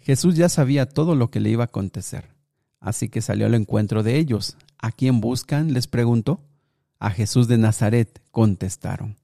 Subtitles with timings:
[0.00, 2.30] Jesús ya sabía todo lo que le iba a acontecer,
[2.80, 4.56] así que salió al encuentro de ellos.
[4.78, 5.72] ¿A quién buscan?
[5.72, 6.40] les preguntó.
[6.98, 9.16] A Jesús de Nazaret, contestaron.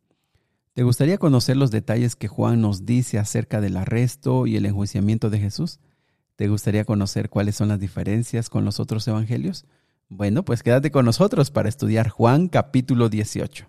[0.74, 5.30] ¿Te gustaría conocer los detalles que Juan nos dice acerca del arresto y el enjuiciamiento
[5.30, 5.80] de Jesús?
[6.36, 9.64] ¿Te gustaría conocer cuáles son las diferencias con los otros evangelios?
[10.10, 13.66] Bueno, pues quédate con nosotros para estudiar Juan capítulo 18.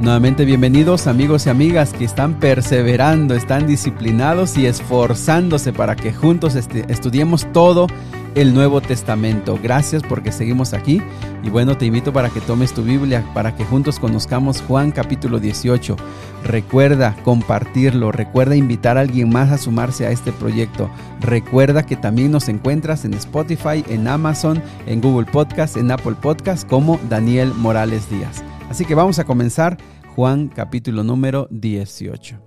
[0.00, 6.54] Nuevamente bienvenidos amigos y amigas que están perseverando, están disciplinados y esforzándose para que juntos
[6.56, 7.86] estudiemos todo
[8.34, 9.58] el Nuevo Testamento.
[9.62, 11.02] Gracias porque seguimos aquí
[11.42, 15.38] y bueno, te invito para que tomes tu Biblia, para que juntos conozcamos Juan capítulo
[15.38, 15.96] 18.
[16.44, 20.90] Recuerda compartirlo, recuerda invitar a alguien más a sumarse a este proyecto.
[21.20, 26.66] Recuerda que también nos encuentras en Spotify, en Amazon, en Google Podcast, en Apple Podcast
[26.66, 28.42] como Daniel Morales Díaz.
[28.70, 29.78] Así que vamos a comenzar
[30.14, 32.38] Juan capítulo número 18.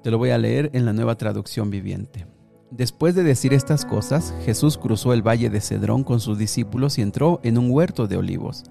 [0.00, 2.28] Te lo voy a leer en la nueva traducción viviente.
[2.70, 7.02] Después de decir estas cosas, Jesús cruzó el valle de Cedrón con sus discípulos y
[7.02, 8.62] entró en un huerto de olivos.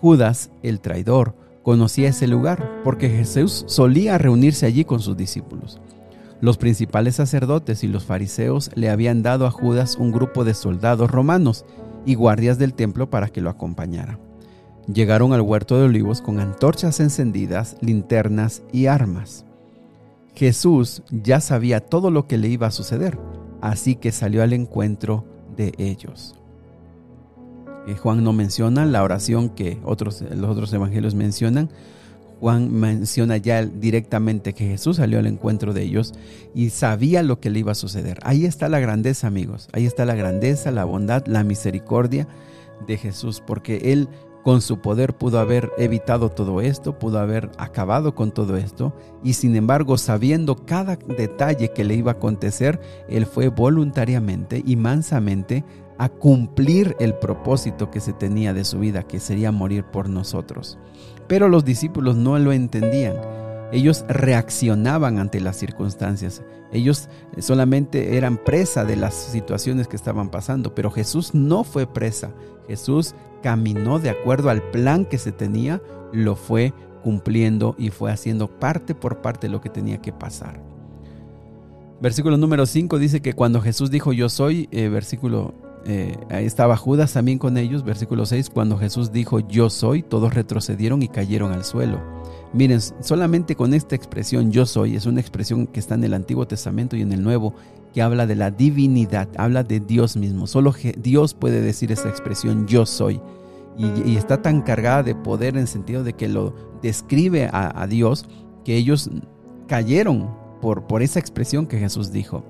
[0.00, 5.82] Judas, el traidor, conocía ese lugar porque Jesús solía reunirse allí con sus discípulos.
[6.40, 11.10] Los principales sacerdotes y los fariseos le habían dado a Judas un grupo de soldados
[11.10, 11.66] romanos
[12.06, 14.18] y guardias del templo para que lo acompañara.
[14.92, 19.44] Llegaron al huerto de olivos con antorchas encendidas, linternas y armas.
[20.34, 23.18] Jesús ya sabía todo lo que le iba a suceder,
[23.60, 26.34] así que salió al encuentro de ellos.
[27.86, 31.68] Eh, Juan no menciona la oración que otros, los otros evangelios mencionan.
[32.40, 36.14] Juan menciona ya directamente que Jesús salió al encuentro de ellos
[36.54, 38.20] y sabía lo que le iba a suceder.
[38.22, 39.68] Ahí está la grandeza, amigos.
[39.72, 42.28] Ahí está la grandeza, la bondad, la misericordia
[42.86, 44.08] de Jesús, porque Él
[44.48, 49.34] con su poder pudo haber evitado todo esto, pudo haber acabado con todo esto, y
[49.34, 55.66] sin embargo, sabiendo cada detalle que le iba a acontecer, él fue voluntariamente y mansamente
[55.98, 60.78] a cumplir el propósito que se tenía de su vida, que sería morir por nosotros.
[61.26, 63.16] Pero los discípulos no lo entendían.
[63.72, 66.42] Ellos reaccionaban ante las circunstancias.
[66.72, 67.08] Ellos
[67.38, 72.32] solamente eran presa de las situaciones que estaban pasando, pero Jesús no fue presa.
[72.66, 78.48] Jesús caminó de acuerdo al plan que se tenía, lo fue cumpliendo y fue haciendo
[78.48, 80.60] parte por parte lo que tenía que pasar.
[82.00, 87.12] Versículo número 5 dice que cuando Jesús dijo yo soy, eh, versículo, eh, estaba Judas
[87.12, 91.64] también con ellos, versículo 6, cuando Jesús dijo yo soy, todos retrocedieron y cayeron al
[91.64, 92.00] suelo.
[92.52, 96.46] Miren, solamente con esta expresión yo soy, es una expresión que está en el Antiguo
[96.46, 97.54] Testamento y en el Nuevo,
[97.92, 100.46] que habla de la divinidad, habla de Dios mismo.
[100.46, 103.20] Solo Dios puede decir esa expresión yo soy.
[103.76, 108.26] Y, está tan cargada de poder en el sentido de que lo describe a, Dios
[108.64, 109.08] que ellos
[109.68, 112.42] cayeron por, por esa expresión que Jesús dijo.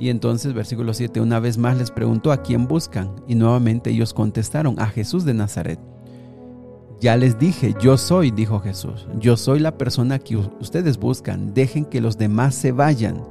[0.00, 3.10] Y entonces, versículo 7, una vez más les preguntó a quién buscan.
[3.26, 5.78] Y nuevamente ellos contestaron, a Jesús de Nazaret.
[7.00, 11.84] Ya les dije, yo soy, dijo Jesús, yo soy la persona que ustedes buscan, dejen
[11.84, 13.22] que los demás se vayan.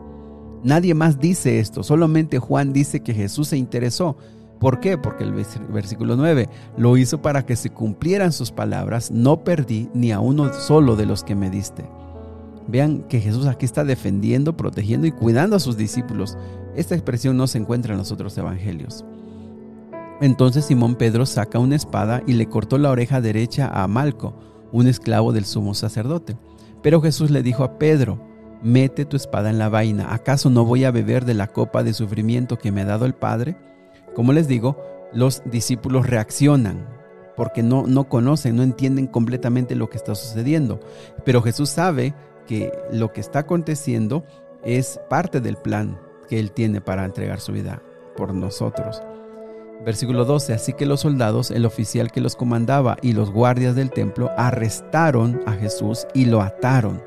[0.63, 4.15] Nadie más dice esto, solamente Juan dice que Jesús se interesó.
[4.59, 4.97] ¿Por qué?
[4.97, 10.13] Porque el versículo 9 lo hizo para que se cumplieran sus palabras, no perdí ni
[10.13, 11.83] a uno solo de los que me diste.
[12.67, 16.37] Vean que Jesús aquí está defendiendo, protegiendo y cuidando a sus discípulos.
[16.75, 19.05] Esta expresión no se encuentra en los otros evangelios.
[20.19, 24.33] Entonces Simón Pedro saca una espada y le cortó la oreja derecha a Malco,
[24.71, 26.37] un esclavo del sumo sacerdote.
[26.81, 28.19] Pero Jesús le dijo a Pedro,
[28.63, 31.93] mete tu espada en la vaina, ¿acaso no voy a beber de la copa de
[31.93, 33.57] sufrimiento que me ha dado el Padre?
[34.15, 34.81] Como les digo,
[35.13, 36.87] los discípulos reaccionan
[37.35, 40.79] porque no, no conocen, no entienden completamente lo que está sucediendo.
[41.23, 42.15] Pero Jesús sabe
[42.47, 44.25] que lo que está aconteciendo
[44.63, 47.83] es parte del plan que Él tiene para entregar su vida
[48.15, 49.03] por nosotros.
[49.85, 50.53] Versículo 12.
[50.53, 55.41] Así que los soldados, el oficial que los comandaba y los guardias del templo arrestaron
[55.45, 57.01] a Jesús y lo ataron.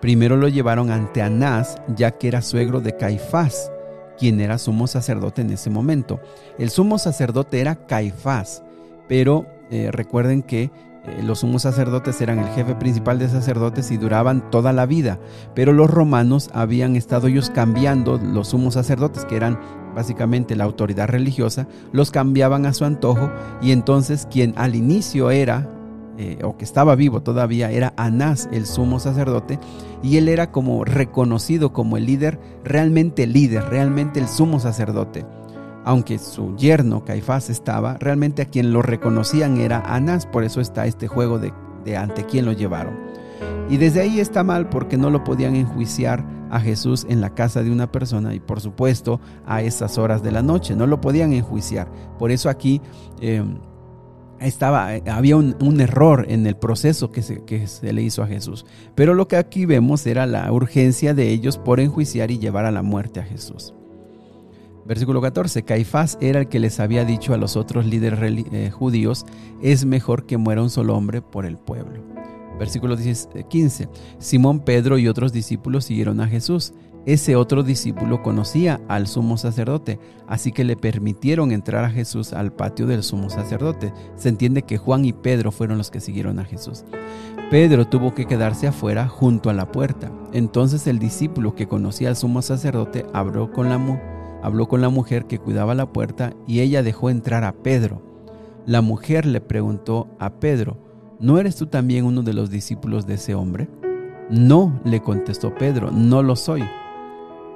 [0.00, 3.70] Primero lo llevaron ante Anás, ya que era suegro de Caifás,
[4.18, 6.20] quien era sumo sacerdote en ese momento.
[6.58, 8.62] El sumo sacerdote era Caifás,
[9.06, 10.70] pero eh, recuerden que
[11.04, 15.18] eh, los sumos sacerdotes eran el jefe principal de sacerdotes y duraban toda la vida,
[15.54, 19.58] pero los romanos habían estado ellos cambiando los sumos sacerdotes, que eran
[19.96, 25.68] básicamente la autoridad religiosa, los cambiaban a su antojo y entonces quien al inicio era,
[26.18, 29.58] eh, o que estaba vivo todavía, era Anás, el sumo sacerdote,
[30.04, 35.26] y él era como reconocido como el líder, realmente líder, realmente el sumo sacerdote.
[35.84, 40.86] Aunque su yerno Caifás estaba, realmente a quien lo reconocían era Anás, por eso está
[40.86, 41.52] este juego de,
[41.96, 42.94] ante quién lo llevaron.
[43.68, 47.62] Y desde ahí está mal porque no lo podían enjuiciar a Jesús en la casa
[47.62, 51.32] de una persona y por supuesto a esas horas de la noche, no lo podían
[51.32, 51.90] enjuiciar.
[52.18, 52.80] Por eso aquí...
[53.20, 53.58] Em,
[54.40, 58.66] estaba, había un, error en el proceso que se le hizo a Jesús.
[58.96, 62.72] Pero lo que aquí vemos era la urgencia de ellos por enjuiciar y llevar a
[62.72, 63.72] la muerte a Jesús.
[64.84, 65.62] Versículo 14.
[65.62, 68.18] Caifás era el que les había dicho a los otros líderes
[68.52, 69.24] eh, judíos,
[69.62, 72.02] es mejor que muera un solo hombre por el pueblo.
[72.58, 73.88] Versículo 15.
[74.18, 76.74] Simón Pedro y otros discípulos siguieron a Jesús.
[77.04, 79.98] Ese otro discípulo conocía al sumo sacerdote,
[80.28, 83.92] así que le permitieron entrar a Jesús al patio del sumo sacerdote.
[84.14, 86.84] Se entiende que Juan y Pedro fueron los que siguieron a Jesús.
[87.50, 90.12] Pedro tuvo que quedarse afuera junto a la puerta.
[90.32, 93.78] Entonces el discípulo que conocía al sumo sacerdote habló con la
[94.42, 98.02] habló con la mujer que cuidaba la puerta y ella dejó entrar a Pedro.
[98.66, 100.78] La mujer le preguntó a Pedro,
[101.20, 103.68] ¿no eres tú también uno de los discípulos de ese hombre?
[104.30, 106.64] No, le contestó Pedro, no lo soy.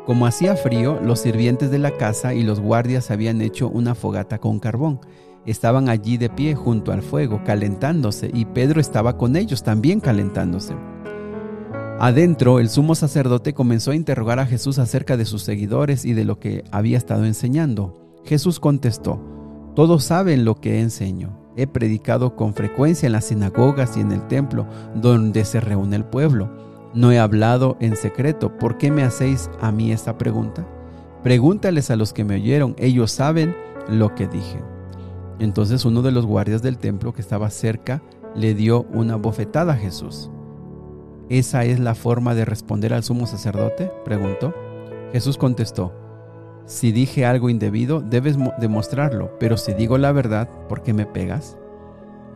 [0.05, 4.39] Como hacía frío, los sirvientes de la casa y los guardias habían hecho una fogata
[4.39, 5.01] con carbón.
[5.47, 10.75] Estaban allí de pie junto al fuego, calentándose, y Pedro estaba con ellos también calentándose.
[11.99, 16.27] Adentro, el sumo sacerdote comenzó a interrogar a Jesús acerca de sus seguidores y de
[16.27, 17.95] lo que había estado enseñando.
[18.27, 19.19] Jesús contestó,
[19.75, 21.39] Todos saben lo que enseño.
[21.57, 26.05] He predicado con frecuencia en las sinagogas y en el templo donde se reúne el
[26.05, 26.51] pueblo.
[26.93, 28.59] No he hablado en secreto.
[28.59, 30.67] ¿Por qué me hacéis a mí esta pregunta?
[31.23, 32.77] Pregúntales a los que me oyeron.
[32.79, 33.57] Ellos saben
[33.89, 34.61] lo que dije.
[35.39, 38.03] Entonces uno de los guardias del templo que estaba cerca
[38.35, 40.31] le dio una bofetada a Jesús.
[41.29, 43.91] ¿Esa es la forma de responder al sumo sacerdote?
[44.05, 44.55] preguntó.
[45.13, 45.93] Jesús contestó,
[46.67, 51.57] si dije algo indebido, debes demostrarlo, pero si digo la verdad, ¿por qué me pegas?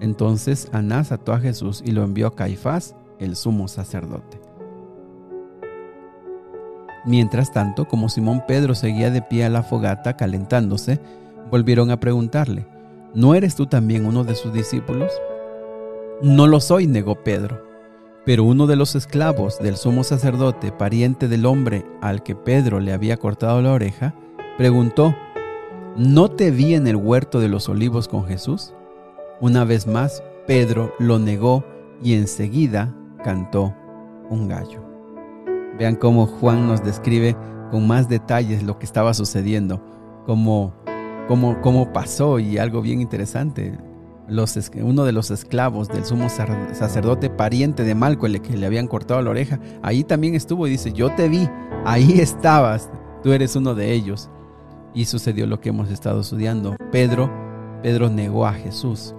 [0.01, 4.41] Entonces Anás ató a Jesús y lo envió a Caifás, el sumo sacerdote.
[7.05, 11.01] Mientras tanto, como Simón Pedro seguía de pie a la fogata calentándose,
[11.51, 12.67] volvieron a preguntarle,
[13.15, 15.13] ¿no eres tú también uno de sus discípulos?
[16.23, 17.70] No lo soy, negó Pedro.
[18.25, 22.93] Pero uno de los esclavos del sumo sacerdote, pariente del hombre al que Pedro le
[22.93, 24.15] había cortado la oreja,
[24.59, 25.15] preguntó,
[25.97, 28.73] ¿No te vi en el huerto de los olivos con Jesús?
[29.41, 31.65] Una vez más, Pedro lo negó
[32.03, 32.95] y enseguida
[33.25, 33.75] cantó
[34.29, 34.81] un gallo.
[35.79, 37.37] Vean cómo Juan nos describe
[37.71, 39.83] con más detalles lo que estaba sucediendo,
[40.27, 40.75] cómo,
[41.27, 43.79] cómo, cómo pasó y algo bien interesante
[44.83, 49.21] uno de los esclavos del sumo sacerdote, pariente de Malco, el que le habían cortado
[49.23, 51.49] la oreja, ahí también estuvo y dice, yo te vi,
[51.85, 52.91] ahí estabas,
[53.23, 54.31] tú eres uno de ellos.
[54.93, 56.75] Y sucedió lo que hemos estado estudiando.
[56.91, 57.31] Pedro,
[57.81, 59.15] Pedro negó a Jesús.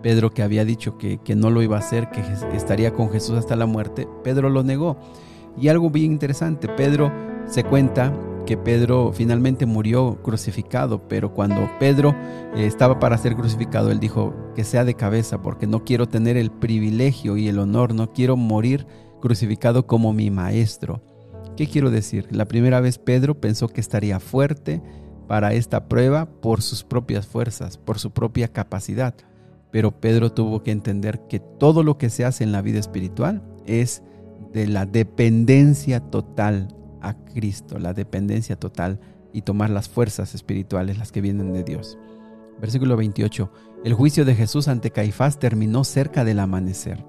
[0.00, 2.22] Pedro que había dicho que, que no lo iba a hacer, que
[2.54, 4.96] estaría con Jesús hasta la muerte, Pedro lo negó.
[5.60, 7.12] Y algo bien interesante, Pedro
[7.46, 8.12] se cuenta
[8.48, 12.16] que Pedro finalmente murió crucificado, pero cuando Pedro
[12.56, 16.38] eh, estaba para ser crucificado, él dijo que sea de cabeza, porque no quiero tener
[16.38, 18.86] el privilegio y el honor, no quiero morir
[19.20, 21.02] crucificado como mi maestro.
[21.58, 22.26] ¿Qué quiero decir?
[22.30, 24.80] La primera vez Pedro pensó que estaría fuerte
[25.26, 29.14] para esta prueba por sus propias fuerzas, por su propia capacidad.
[29.70, 33.42] Pero Pedro tuvo que entender que todo lo que se hace en la vida espiritual
[33.66, 34.02] es
[34.54, 36.68] de la dependencia total
[37.02, 39.00] a Cristo, la dependencia total
[39.32, 41.98] y tomar las fuerzas espirituales, las que vienen de Dios.
[42.60, 43.52] Versículo 28.
[43.84, 47.04] El juicio de Jesús ante Caifás terminó cerca del amanecer.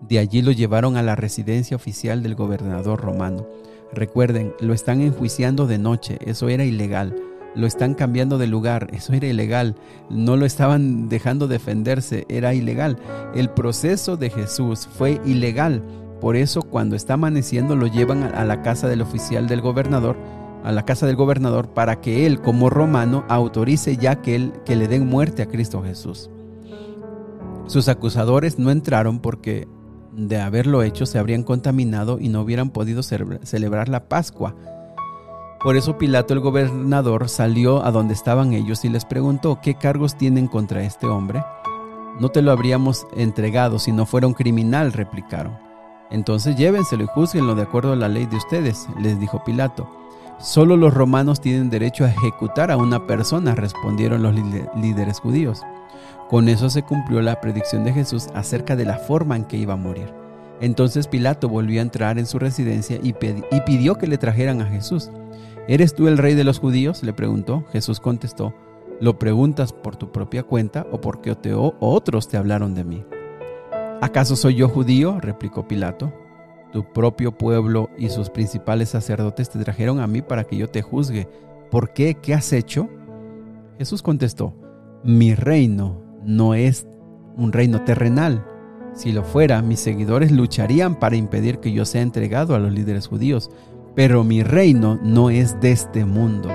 [0.00, 3.46] De allí lo llevaron a la residencia oficial del gobernador romano.
[3.92, 7.14] Recuerden, lo están enjuiciando de noche, eso era ilegal.
[7.54, 9.76] Lo están cambiando de lugar, eso era ilegal.
[10.10, 12.98] No lo estaban dejando defenderse, era ilegal.
[13.34, 15.82] El proceso de Jesús fue ilegal
[16.20, 20.16] por eso cuando está amaneciendo lo llevan a la casa del oficial del gobernador,
[20.64, 24.76] a la casa del gobernador, para que él como romano autorice ya que, él, que
[24.76, 26.30] le den muerte a Cristo Jesús.
[27.66, 29.68] Sus acusadores no entraron porque
[30.12, 34.54] de haberlo hecho se habrían contaminado y no hubieran podido celebrar la Pascua.
[35.62, 40.16] Por eso Pilato el gobernador salió a donde estaban ellos y les preguntó, ¿qué cargos
[40.16, 41.44] tienen contra este hombre?
[42.20, 45.65] No te lo habríamos entregado si no fuera un criminal, replicaron.
[46.10, 49.88] Entonces llévenselo y juzguenlo de acuerdo a la ley de ustedes, les dijo Pilato.
[50.38, 54.34] Solo los romanos tienen derecho a ejecutar a una persona, respondieron los
[54.76, 55.62] líderes judíos.
[56.28, 59.74] Con eso se cumplió la predicción de Jesús acerca de la forma en que iba
[59.74, 60.12] a morir.
[60.60, 65.10] Entonces Pilato volvió a entrar en su residencia y, pidió que le trajeran a Jesús.
[65.68, 67.02] ¿Eres tú el rey de los judíos?
[67.02, 67.64] le preguntó.
[67.72, 68.54] Jesús contestó,
[69.00, 71.34] ¿lo preguntas por tu propia cuenta o porque
[71.80, 73.04] otros te hablaron de mí?
[74.02, 75.20] ¿Acaso soy yo judío?
[75.20, 76.12] replicó Pilato.
[76.72, 80.82] Tu propio pueblo y sus principales sacerdotes te trajeron a mí para que yo te
[80.82, 81.28] juzgue.
[81.70, 82.14] ¿Por qué?
[82.14, 82.88] ¿Qué has hecho?
[83.78, 84.54] Jesús contestó,
[85.02, 86.86] mi reino no es
[87.36, 88.44] un reino terrenal.
[88.94, 93.06] Si lo fuera, mis seguidores lucharían para impedir que yo sea entregado a los líderes
[93.06, 93.50] judíos,
[93.94, 96.50] pero mi reino no es de este mundo.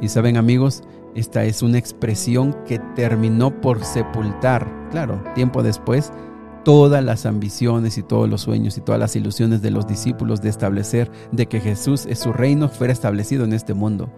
[0.00, 0.82] Y saben amigos,
[1.16, 6.12] esta es una expresión que terminó por sepultar, claro, tiempo después,
[6.62, 10.50] todas las ambiciones y todos los sueños y todas las ilusiones de los discípulos de
[10.50, 14.12] establecer de que Jesús es su reino fuera establecido en este mundo.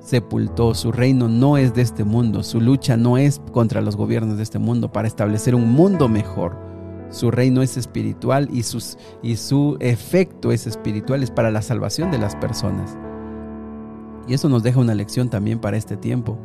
[0.00, 4.36] Sepultó, su reino no es de este mundo, su lucha no es contra los gobiernos
[4.36, 6.56] de este mundo para establecer un mundo mejor.
[7.10, 12.12] Su reino es espiritual y, sus, y su efecto es espiritual, es para la salvación
[12.12, 12.96] de las personas.
[14.26, 16.38] Y eso nos deja una lección también para este tiempo.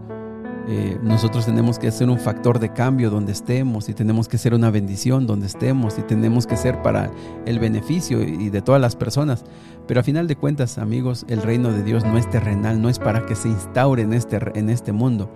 [0.71, 4.53] Eh, nosotros tenemos que ser un factor de cambio donde estemos y tenemos que ser
[4.53, 7.11] una bendición donde estemos y tenemos que ser para
[7.47, 9.45] el beneficio y de todas las personas.
[9.87, 12.99] Pero a final de cuentas, amigos, el reino de Dios no es terrenal, no es
[12.99, 15.31] para que se instaure en este, en este mundo.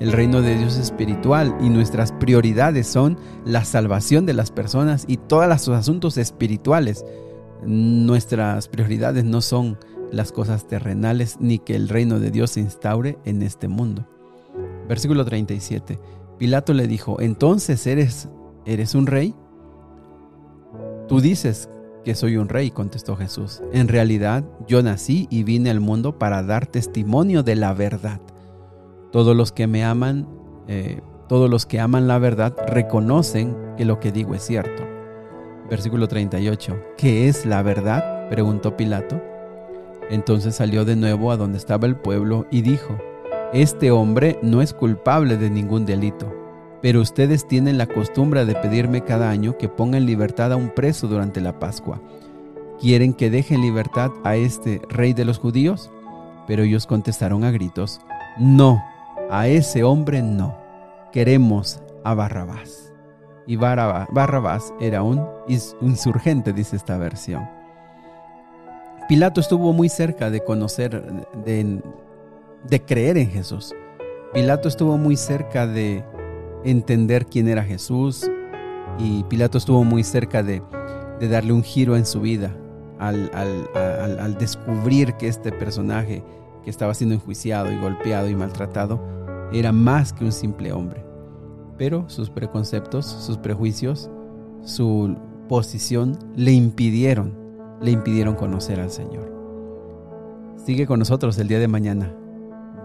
[0.00, 5.04] El reino de Dios es espiritual y nuestras prioridades son la salvación de las personas
[5.06, 7.04] y todos los asuntos espirituales.
[7.64, 9.78] Nuestras prioridades no son
[10.12, 14.06] las cosas terrenales, ni que el reino de Dios se instaure en este mundo.
[14.88, 15.98] Versículo 37.
[16.38, 18.28] Pilato le dijo, entonces eres,
[18.66, 19.34] eres un rey.
[21.08, 21.68] Tú dices
[22.04, 23.62] que soy un rey, contestó Jesús.
[23.72, 28.20] En realidad yo nací y vine al mundo para dar testimonio de la verdad.
[29.12, 30.28] Todos los que me aman,
[30.68, 34.82] eh, todos los que aman la verdad reconocen que lo que digo es cierto.
[35.70, 36.76] Versículo 38.
[36.98, 38.28] ¿Qué es la verdad?
[38.28, 39.31] preguntó Pilato.
[40.12, 42.98] Entonces salió de nuevo a donde estaba el pueblo y dijo,
[43.54, 46.30] Este hombre no es culpable de ningún delito,
[46.82, 50.68] pero ustedes tienen la costumbre de pedirme cada año que ponga en libertad a un
[50.68, 51.98] preso durante la Pascua.
[52.78, 55.90] ¿Quieren que deje en libertad a este rey de los judíos?
[56.46, 57.98] Pero ellos contestaron a gritos,
[58.38, 58.82] No,
[59.30, 60.54] a ese hombre no,
[61.10, 62.92] queremos a Barrabás.
[63.46, 65.26] Y Barrabás era un
[65.80, 67.61] insurgente, dice esta versión.
[69.08, 71.02] Pilato estuvo muy cerca de conocer,
[71.44, 73.74] de, creer en Jesús.
[74.32, 76.04] Pilato estuvo muy cerca de
[76.64, 78.30] entender quién era Jesús
[78.98, 80.62] y Pilato estuvo muy cerca de,
[81.20, 82.56] darle un giro en su vida
[82.98, 86.24] al, al, descubrir que este personaje
[86.64, 89.00] que estaba siendo enjuiciado y golpeado y maltratado
[89.52, 91.04] era más que un simple hombre.
[91.76, 94.10] Pero sus preconceptos, sus prejuicios,
[94.62, 95.16] su
[95.48, 97.41] posición le impidieron
[97.82, 99.30] le impidieron conocer al Señor.
[100.56, 102.14] Sigue con nosotros el día de mañana.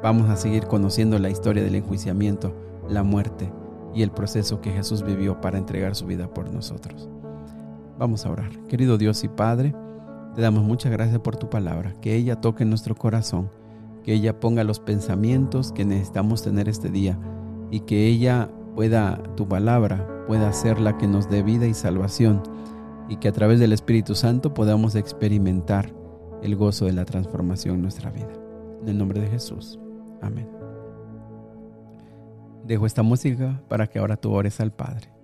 [0.02, 2.54] Vamos a seguir conociendo la historia del enjuiciamiento,
[2.90, 3.52] la muerte
[3.94, 7.10] y el proceso que Jesús vivió para entregar su vida por nosotros.
[8.00, 8.50] Vamos a orar.
[8.68, 9.76] Querido Dios y Padre,
[10.36, 13.50] te damos muchas gracias por tu palabra, que ella toque nuestro corazón,
[14.04, 17.20] que ella ponga los pensamientos que necesitamos tener este día
[17.72, 22.44] y que ella pueda, tu palabra, pueda ser la que nos dé vida y salvación
[23.10, 25.94] y que a través del Espíritu Santo podamos experimentar
[26.42, 28.32] el gozo de la transformación en nuestra vida.
[28.82, 29.80] En el nombre de Jesús.
[30.22, 30.48] Amén.
[32.66, 35.17] Dejo esta música para que ahora tú ores al Padre.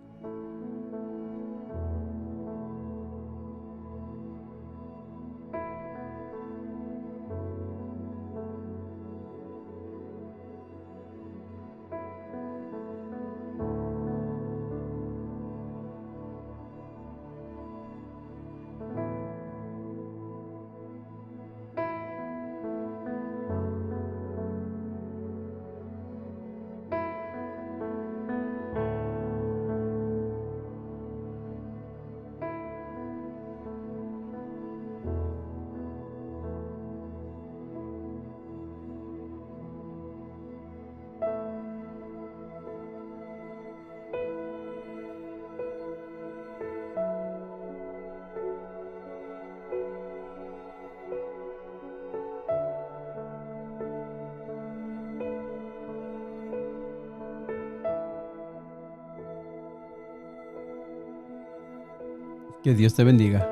[62.63, 63.45] Que Dios te bendiga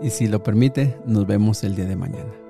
[0.00, 2.45] y si lo permite, nos vemos el día de mañana.